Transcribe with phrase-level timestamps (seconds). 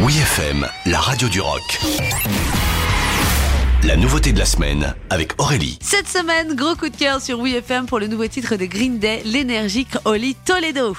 [0.00, 1.80] Oui FM, la radio du rock.
[3.82, 5.76] La nouveauté de la semaine avec Aurélie.
[5.82, 9.22] Cette semaine, gros coup de cœur sur WeFM pour le nouveau titre de Green Day,
[9.24, 10.94] l'énergique Oli Toledo.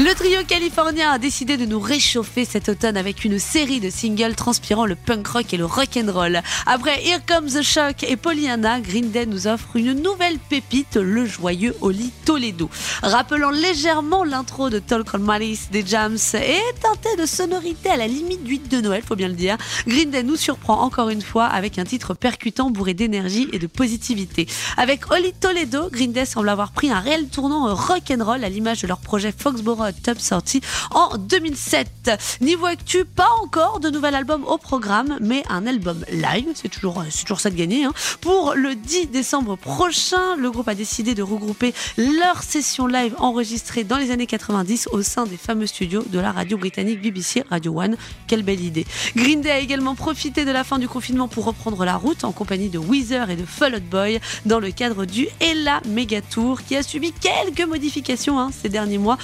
[0.00, 4.36] Le trio californien a décidé de nous réchauffer cet automne avec une série de singles
[4.36, 6.40] transpirant le punk rock et le rock and roll.
[6.66, 11.26] Après Here Comes the Shock et Pollyanna, Green Day nous offre une nouvelle pépite, le
[11.26, 12.70] joyeux Oli Toledo.
[13.02, 18.06] Rappelant légèrement l'intro de Talk on Malice des Jams et teinté de sonorité à la
[18.06, 19.56] limite d'huile de Noël, faut bien le dire,
[19.88, 23.66] Green Day nous surprend encore une fois avec un titre percutant bourré d'énergie et de
[23.66, 24.46] positivité.
[24.76, 28.48] Avec Oli Toledo, Green Day semble avoir pris un réel tournant rock and roll à
[28.48, 30.60] l'image de leur projet Foxborough Top sorti
[30.90, 32.10] en 2007.
[32.40, 37.04] Niveau actu, pas encore de nouvel album au programme, mais un album live, c'est toujours,
[37.10, 37.84] c'est toujours ça de gagner.
[37.84, 37.92] Hein.
[38.20, 43.84] Pour le 10 décembre prochain, le groupe a décidé de regrouper leur session live enregistrée
[43.84, 47.80] dans les années 90 au sein des fameux studios de la radio britannique BBC Radio
[47.80, 47.96] One.
[48.26, 48.86] Quelle belle idée.
[49.16, 52.32] Green Day a également profité de la fin du confinement pour reprendre la route en
[52.32, 56.62] compagnie de Weezer et de Fall Out Boy dans le cadre du Ella Mega Tour
[56.62, 59.18] qui a subi quelques modifications hein, ces derniers mois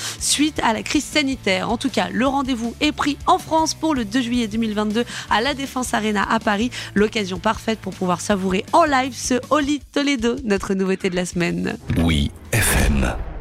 [0.62, 1.70] à la crise sanitaire.
[1.70, 5.40] En tout cas, le rendez-vous est pris en France pour le 2 juillet 2022 à
[5.40, 6.70] la Défense Arena à Paris.
[6.94, 11.76] L'occasion parfaite pour pouvoir savourer en live ce Holy Toledo, notre nouveauté de la semaine.
[11.98, 13.33] Oui, FM.